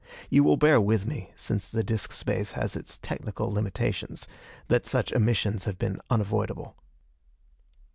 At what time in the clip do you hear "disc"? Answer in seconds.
1.83-2.11